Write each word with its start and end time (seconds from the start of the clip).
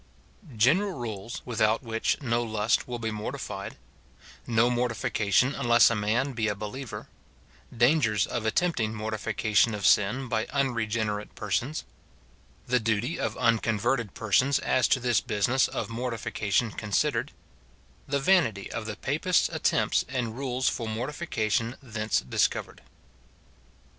General 0.57 0.93
rules, 0.93 1.43
without 1.45 1.83
which 1.83 2.19
no 2.23 2.41
lust 2.41 2.87
will 2.87 2.97
be 2.97 3.11
mortified— 3.11 3.77
No 4.57 4.67
morti 4.71 4.95
fication 4.95 5.53
unless 5.55 5.91
a 5.91 5.95
man 5.95 6.33
be 6.33 6.47
a 6.47 6.55
believer— 6.55 7.07
Dangers 7.85 8.25
of 8.25 8.43
attempting 8.43 8.95
mor 8.95 9.11
tification 9.11 9.75
of 9.75 9.85
sin 9.85 10.27
by 10.27 10.47
unregenerate 10.47 11.35
persons— 11.35 11.83
The 12.65 12.79
duty 12.79 13.19
of 13.19 13.35
uncon 13.35 13.79
verted 13.79 14.15
persons 14.15 14.57
as 14.57 14.87
to 14.87 14.99
this 14.99 15.21
business 15.21 15.67
of 15.67 15.87
mortification 15.91 16.71
considered— 16.71 17.31
The 18.07 18.19
vanity 18.19 18.71
of 18.71 18.87
the 18.87 18.95
Papists' 18.95 19.49
attempts 19.49 20.03
and 20.09 20.35
rules 20.35 20.67
for 20.67 20.87
mortification 20.89 21.75
thence 21.79 22.21
discovered. 22.21 22.81